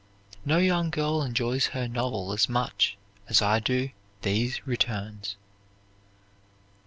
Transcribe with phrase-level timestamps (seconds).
[0.43, 2.97] No young girl enjoys her novel as much
[3.29, 3.89] as I do
[4.23, 5.35] these returns."